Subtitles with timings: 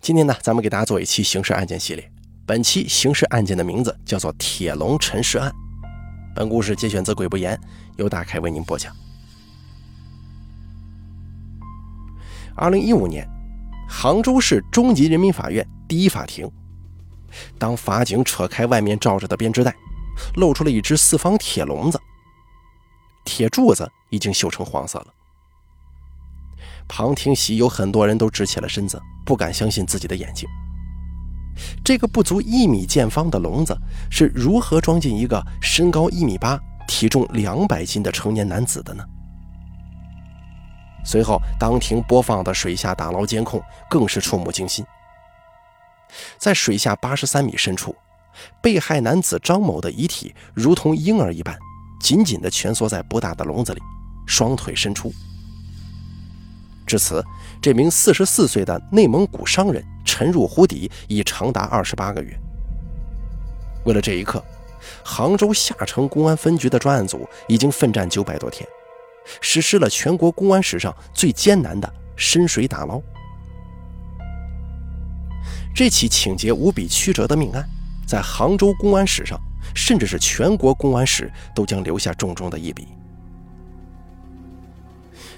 [0.00, 2.10] 今天呢，咱们给大家做一期刑事案件系列。
[2.46, 5.52] 本期刑事案件的名字叫做铁笼沉尸案。
[6.34, 7.54] 本故事节选自《鬼不言》，
[7.96, 8.94] 由大凯为您播讲。
[12.54, 13.28] 二零一五年，
[13.88, 16.50] 杭州市中级人民法院第一法庭，
[17.58, 19.74] 当法警扯开外面罩着的编织袋，
[20.36, 22.00] 露出了一只四方铁笼子，
[23.24, 25.06] 铁柱子已经锈成黄色了。
[26.88, 30.48] 旁听席有很多人都直起了身子，不敢相信自己的眼睛。
[31.84, 33.76] 这个不足一米见方的笼子
[34.10, 39.04] 是如何装进一个身高一米八、体重两百斤的成年男子的呢？
[41.04, 44.84] 随后，当庭播放的水下打捞监控更是触目惊心。
[46.38, 47.94] 在水下八十三米深处，
[48.62, 51.58] 被害男子张某的遗体如同婴儿一般，
[52.00, 53.80] 紧紧地蜷缩在不大的笼子里，
[54.26, 55.12] 双腿伸出。
[56.88, 57.22] 至此，
[57.60, 62.34] 这名四十四岁的内蒙古商人沉入湖底已长达二十八个月。
[63.84, 64.42] 为了这一刻，
[65.04, 68.66] 杭州下城公安分局的专案组已经奋战九百多天，
[69.40, 73.00] 实施了全国公安史上最艰难的深水打捞。
[75.74, 77.64] 这起情节无比曲折的命案，
[78.06, 79.38] 在杭州公安史上，
[79.74, 82.88] 甚至是全国公安史，都将留下重重的一笔。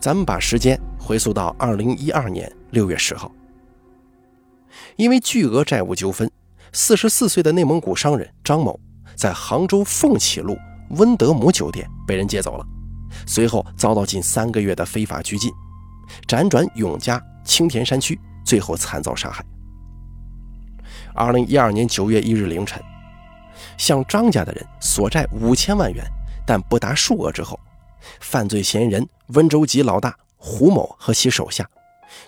[0.00, 3.30] 咱们把时间回溯到二零一二年六月十号，
[4.96, 6.30] 因为巨额债务纠纷，
[6.72, 8.80] 四十四岁的内蒙古商人张某
[9.14, 10.56] 在杭州凤起路
[10.96, 12.66] 温德姆酒店被人接走了，
[13.26, 15.52] 随后遭到近三个月的非法拘禁，
[16.26, 19.44] 辗转永嘉、青田山区，最后惨遭杀害。
[21.14, 22.82] 二零一二年九月一日凌晨，
[23.76, 26.02] 向张家的人索债五千万元，
[26.46, 27.60] 但不达数额之后。
[28.20, 30.14] 犯罪嫌疑人温州籍老大
[30.46, 31.66] 胡某和其手下，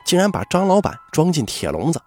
[0.07, 2.01] 竟然把张老板装进铁笼子，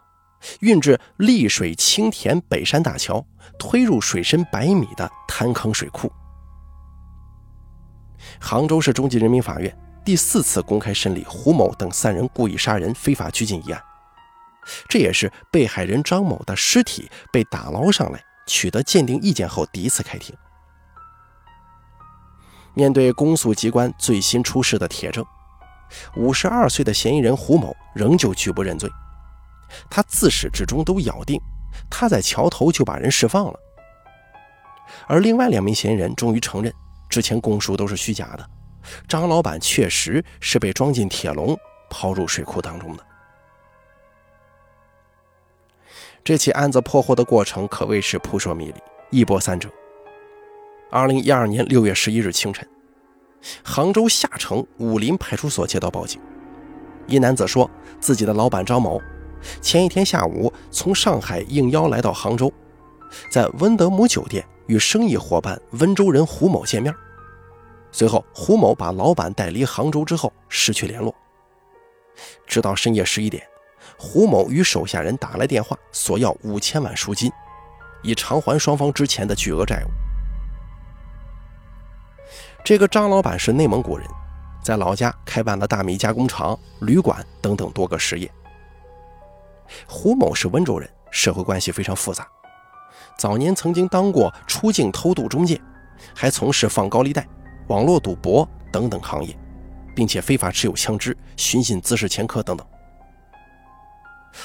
[0.61, 3.23] 运至丽水青田北山大桥，
[3.59, 6.11] 推入水深百米的滩坑水库。
[8.41, 13.79] 杭州市中级人民法院第四次公开审理胡某等三人故意杀人、非法拘禁一案，
[14.88, 20.35] 这也是被害人张某的尸体被打捞上来、取得鉴定意见后第一次开庭。
[22.73, 25.23] 面对公诉机关最新出示的铁证，
[26.16, 28.89] 五十二岁的嫌疑人胡某仍旧拒不认罪。
[29.89, 31.39] 他自始至终都咬定
[31.89, 33.59] 他在桥头就把人释放了。
[35.07, 36.73] 而另外两名嫌疑人终于承认，
[37.09, 38.49] 之前供述都是虚假的，
[39.07, 41.57] 张老板确实是被装进铁笼
[41.89, 43.05] 抛入水库当中的。
[46.23, 49.69] 这起案子破获的过程可谓是扑朔迷离，一波三折。
[50.91, 52.67] 二零一二年六月十一日清晨，
[53.63, 56.22] 杭州下城武林派出所接到报警，
[57.07, 57.69] 一男子说
[58.00, 59.01] 自己的老板张某
[59.61, 62.51] 前一天下午从上海应邀来到杭州，
[63.31, 66.94] 在温德姆酒店与生意伙伴温州人胡某见面，
[67.91, 71.16] 随后胡某把老板带离杭州之后失去联络，
[72.45, 73.41] 直到深夜十一点，
[73.97, 77.31] 胡某与手下人打来电话索要五千万赎金，
[78.03, 80.09] 以偿还双方之前的巨额债务。
[82.64, 84.08] 这个张老板是内蒙古人，
[84.62, 88.31] 在老家开办了大米加工厂、旅馆等等多个实业。
[89.88, 92.28] 胡某是温州人，社会关系非常复杂，
[93.18, 95.59] 早年曾经当过出境偷渡中介，
[96.16, 97.28] 还从事放高利贷、
[97.68, 99.36] 网络赌博等等行业，
[99.96, 102.66] 并且非法持有枪支、寻衅滋事前科等等。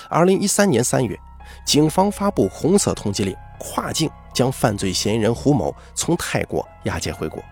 [0.09, 1.19] 二零一三年三月，
[1.67, 7.43] 警方发布红色通缉令，跨境将犯罪嫌疑人胡某从泰国押解回国。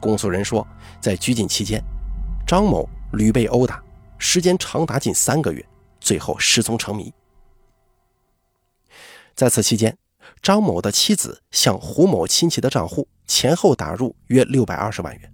[0.00, 0.66] 公诉人说，
[1.00, 1.82] 在拘禁期间，
[2.46, 3.82] 张某屡被殴打，
[4.18, 5.64] 时间长达近三个月，
[6.00, 7.12] 最后失踪成谜。
[9.34, 9.96] 在此期间，
[10.42, 15.32] 张某的妻子向胡某亲戚的账户前后打入约六百二十万元。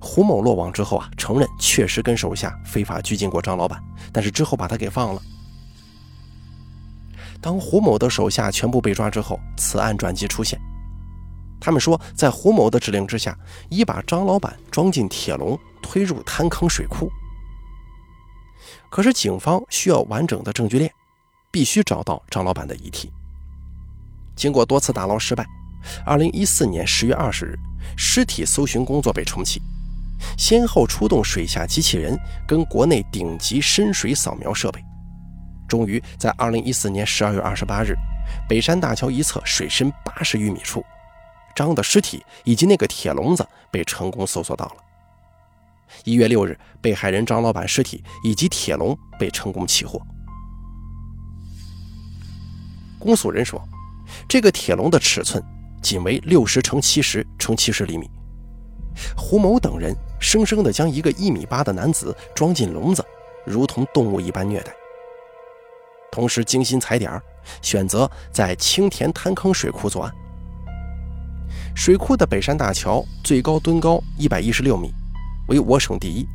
[0.00, 3.82] 胡某落网之后啊，承认确实跟手下非法拘禁过张老板，
[4.12, 5.22] 但是之后把他给放了。
[7.40, 10.58] 当胡某的手下全部被抓之后，此案转机出现。
[11.64, 13.34] 他们说，在胡某的指令之下，
[13.70, 17.10] 已把张老板装进铁笼，推入滩坑水库。
[18.90, 20.92] 可是，警方需要完整的证据链，
[21.50, 23.10] 必须找到张老板的遗体。
[24.36, 25.46] 经过多次打捞失败，
[26.04, 27.58] 二零一四年十月二十日，
[27.96, 29.62] 尸体搜寻工作被重启，
[30.36, 32.14] 先后出动水下机器人
[32.46, 34.84] 跟国内顶级深水扫描设备，
[35.66, 37.96] 终于在二零一四年十二月二十八日，
[38.46, 40.84] 北山大桥一侧水深八十余米处。
[41.54, 44.76] 张的尸体以及那个铁笼子被成功搜索到了。
[46.04, 50.00] 一月六日，被害人张老板尸体以及铁笼被成功起获。
[52.98, 53.62] 公诉人说，
[54.28, 55.42] 这个铁笼的尺寸
[55.82, 58.10] 仅为六十乘七十乘七十厘米。
[59.16, 63.04] 胡某等人生生地将一个一米八的男子装进笼子，
[63.44, 64.72] 如同动物一般虐待。
[66.10, 67.20] 同时精心踩点，
[67.60, 70.14] 选择在青田滩坑水库作案。
[71.74, 74.92] 水库的北山大桥最高墩高一百一十六米，
[75.48, 76.26] 为我省第一。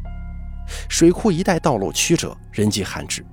[0.90, 3.26] 水库一带道路曲折，人迹罕至。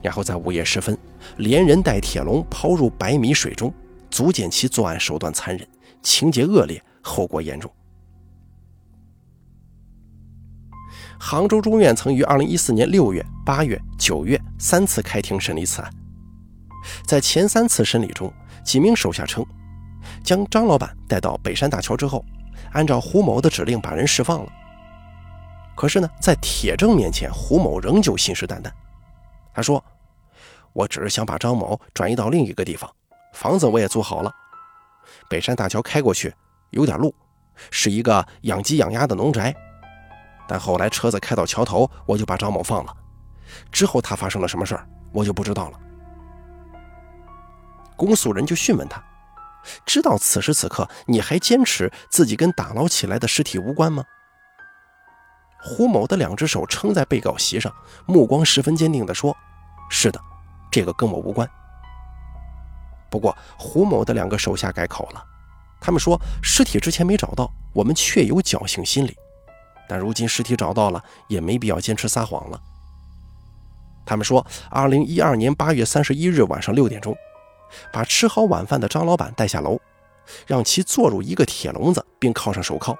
[0.00, 0.96] 然后在午夜时分，
[1.36, 3.74] 连人带铁笼抛入百米水中，
[4.10, 5.68] 足见其作案手段残忍，
[6.02, 7.70] 情节恶劣，后果严重。
[11.18, 15.92] 杭州中院曾于2014年6月、8月、9月三次开庭审理此案。
[17.04, 18.32] 在前三次审理中，
[18.64, 19.44] 几名手下称，
[20.28, 22.22] 将张老板带到北山大桥之后，
[22.72, 24.52] 按照胡某的指令把人释放了。
[25.74, 28.70] 可是呢，在铁证面前，胡某仍旧信誓旦旦。
[29.54, 29.82] 他说
[30.74, 32.94] ：“我只是想把张某转移到另一个地方，
[33.32, 34.30] 房子我也租好了。
[35.30, 36.34] 北山大桥开过去
[36.72, 37.14] 有点路，
[37.70, 39.56] 是一个养鸡养鸭的农宅。”
[40.46, 42.94] 但后来车子开到桥头，我就把张某放了。
[43.72, 45.80] 之后他发生了什么事儿，我就不知道了。
[47.96, 49.02] 公诉人就讯问他
[49.86, 54.04] ：“知道此时此刻你还坚持自己跟打捞起来的尸体无关吗？”
[55.60, 57.72] 胡某的两只手撑在被告席上，
[58.06, 59.36] 目光十分坚定地说
[59.90, 60.20] ：“是的，
[60.70, 61.48] 这个跟我无关。”
[63.10, 65.24] 不过胡某的两个手下改口了，
[65.80, 69.16] 他们说：“尸体之前没找到，我们确有侥幸心理。”
[69.88, 72.60] 但如今尸体找到了，也没必要坚持撒谎了。
[74.04, 77.16] 他们说，二零一二年八月三十一日晚上六点钟，
[77.92, 79.78] 把吃好晚饭的张老板带下楼，
[80.46, 82.96] 让其坐入一个铁笼子，并铐上手铐，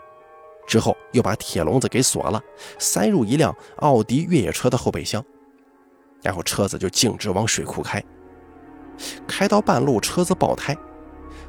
[0.66, 2.42] 之后又把铁笼子给锁了，
[2.78, 5.24] 塞入一辆奥迪越野车的后备箱，
[6.22, 8.02] 然后车子就径直往水库开。
[9.26, 10.76] 开到半路，车子爆胎，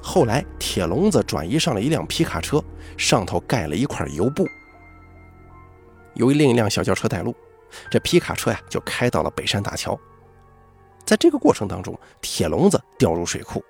[0.02, 2.64] 后来铁笼子转移上了一辆皮卡车，
[2.96, 4.48] 上头盖了一块油布。
[6.14, 7.36] 由于另一辆小轿车带路，
[7.90, 10.00] 这皮卡车呀就开到了北山大桥。
[11.10, 13.66] 在这个过程当中，铁笼子掉入水库。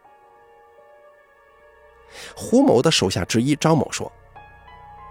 [2.36, 4.12] 胡某的手下之一张某说：“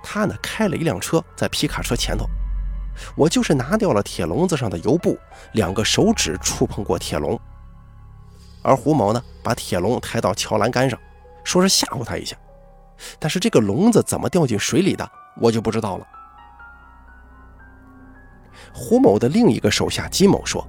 [0.04, 2.26] 他呢开了一辆车在皮卡车前头，
[3.16, 5.18] 我就是拿掉了铁笼子上的油布，
[5.54, 7.40] 两个手指触碰过铁笼。
[8.60, 11.00] 而胡某呢把铁笼抬到桥栏杆上，
[11.44, 12.36] 说是吓唬他一下。
[13.18, 15.10] 但是这个笼子怎么掉进水里的，
[15.40, 16.06] 我就不知道了。”
[18.74, 20.68] 胡某的另一个手下金某说：“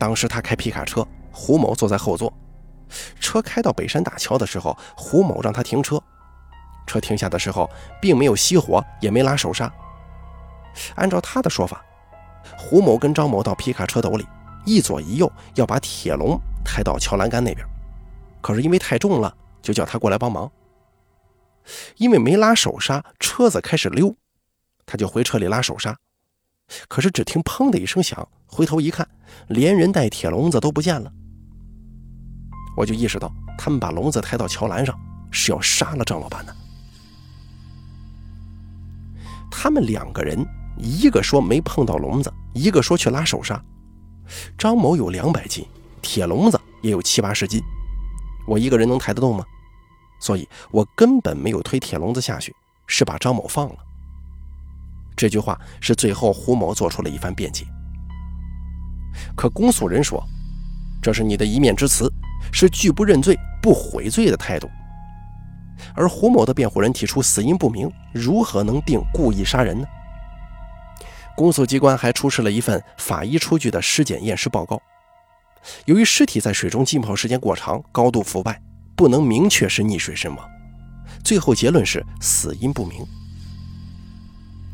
[0.00, 2.32] 当时他开皮卡车，胡某坐在后座。
[3.20, 6.02] 车开到北山大桥的时候，胡某让他停车。
[6.86, 7.68] 车停下的时候，
[8.00, 9.70] 并没有熄火，也没拉手刹。
[10.94, 11.84] 按照他的说法，
[12.56, 14.26] 胡某跟张某到皮卡车斗里，
[14.64, 17.64] 一左一右要把铁笼抬到桥栏杆那边。
[18.40, 20.50] 可是因为太重了，就叫他过来帮忙。
[21.96, 24.16] 因为没拉手刹，车子开始溜，
[24.86, 25.94] 他就回车里拉手刹。”
[26.88, 29.06] 可是，只听“砰”的一声响，回头一看，
[29.48, 31.12] 连人带铁笼子都不见了。
[32.76, 34.98] 我就意识到，他们把笼子抬到桥栏上，
[35.30, 36.56] 是要杀了张老板的。
[39.50, 40.46] 他们两个人，
[40.78, 43.62] 一个说没碰到笼子，一个说去拉手刹。
[44.56, 45.66] 张某有两百斤，
[46.00, 47.60] 铁笼子也有七八十斤，
[48.46, 49.44] 我一个人能抬得动吗？
[50.20, 52.54] 所以我根本没有推铁笼子下去，
[52.86, 53.76] 是把张某放了。
[55.20, 57.66] 这句话是最后胡某做出了一番辩解，
[59.36, 60.26] 可公诉人说，
[61.02, 62.10] 这是你的一面之词，
[62.50, 64.66] 是拒不认罪、不悔罪的态度。
[65.94, 69.86] 而胡某的辩护人提出死因不明，如何能定故意杀人呢？
[71.36, 74.80] 公诉机关还出示了一份法医出具的尸检验尸报告，
[75.84, 78.58] 由于尸体在水中浸泡时间过长、高度腐败，
[78.96, 80.48] 不能明确是溺水身亡，
[81.22, 83.06] 最后结论是死因不明。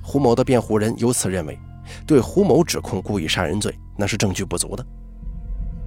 [0.07, 1.59] 胡某的辩护人由此认为，
[2.07, 4.87] 对胡某指控故意杀人罪那是证据不足的。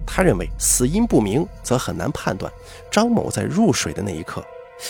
[0.06, 2.52] 他认为死因不明，则很难判断
[2.92, 4.44] 张某在入水的那一刻，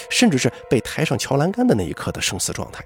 [0.10, 2.84] 甚至是被抬上桥栏杆的那一刻的生死状态。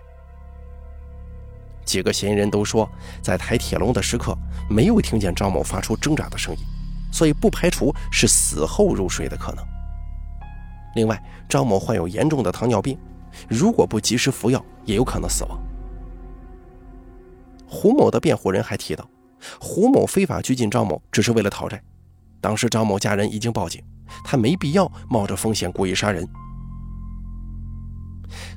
[1.86, 2.90] 几个嫌疑人都说，
[3.22, 4.38] 在抬铁笼的时刻
[4.70, 6.60] 没有听见张某发出挣扎的声音，
[7.10, 9.66] 所以不排除是死后入水的可能。
[10.96, 13.00] 另外，张某患有严重的糖尿病，
[13.48, 15.58] 如果不及时服药，也有可能死亡。
[17.74, 19.10] 胡某的辩护人还提到，
[19.60, 21.82] 胡某非法拘禁张某只是为了讨债，
[22.40, 23.84] 当时张某家人已经报警，
[24.24, 26.26] 他没必要冒着风险故意杀人。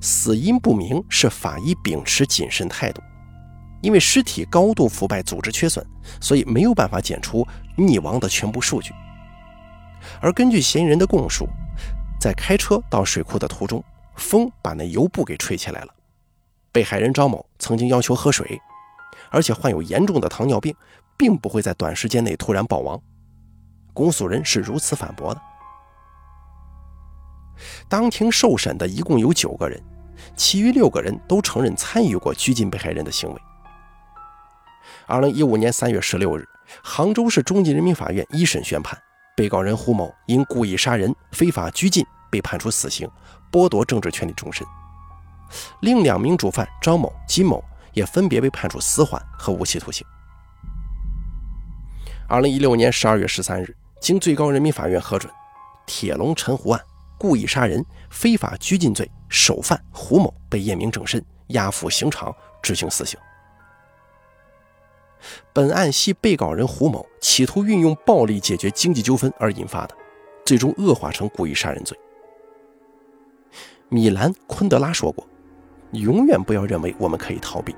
[0.02, 3.02] 死因不明是法医秉持谨慎态度，
[3.80, 5.84] 因为尸体高度腐败、组织缺损，
[6.20, 7.44] 所以没有办法检出
[7.78, 8.92] 溺亡的全部数据。
[10.20, 11.48] 而根据嫌疑人的供述，
[12.20, 13.82] 在开车到水库的途中，
[14.14, 15.88] 风把那油布给吹起来了。
[16.70, 18.60] 被害人张某曾经要求喝水，
[19.36, 20.74] 而且患有严重的糖尿病，
[21.14, 22.98] 并不会在短时间内突然暴亡。
[23.92, 25.42] 公诉人是如此反驳的。
[27.86, 29.78] 当庭受审的一共有九个人，
[30.36, 33.38] 其余六个人都承认参与过拘禁被害人的行为。
[35.06, 36.48] 二零一五年三月十六日，
[36.82, 38.98] 杭州市中级人民法院一审宣判，
[39.36, 43.06] 被告人胡某因故意杀人、非法拘禁被判处死刑，
[43.52, 44.66] 剥夺政治权利终身。
[45.82, 47.62] 另两名主犯张某、金某
[47.96, 50.06] 也分别被判处死缓和无期徒刑。
[52.28, 55.32] 二零一六年十二月十三日，经最高人民法院核准，
[55.86, 56.80] 铁笼陈胡案
[57.18, 63.18] 故意杀人、非法拘禁罪首犯胡某被验明正身，押赴刑场执行死刑。
[65.54, 69.96] 本案系被告人胡某企图运用暴力解决经济纠纷而引发的，
[70.44, 71.98] 最终恶化成故意杀人罪。
[73.88, 75.26] 米兰·昆德拉说过
[75.92, 77.74] ：“永远不要认为我们可以逃避，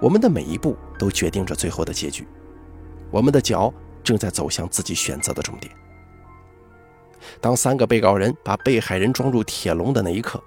[0.00, 2.26] 我们的每一步都决定着最后的结局。
[3.10, 3.72] 我们的脚
[4.02, 5.72] 正在走向自己选择的终点。”
[7.40, 10.42] 当三个被告人把被害人装入铁笼的那一刻，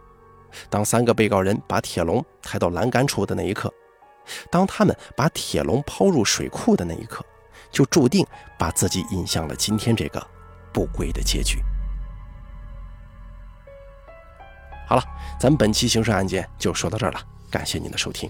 [0.69, 3.73] 当三个被告人把铁笼抬到栏杆处的那一刻。
[4.51, 7.23] 当他们把铁笼抛入水库的那一刻，
[7.71, 8.25] 就注定
[8.57, 10.25] 把自己引向了今天这个
[10.73, 11.59] 不归的结局。
[14.87, 15.03] 好了，
[15.39, 18.29] 咱们本期刑事案件就说到这儿了，感谢您的收听。